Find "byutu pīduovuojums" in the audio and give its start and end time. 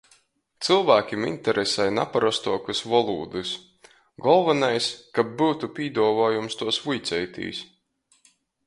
5.43-6.63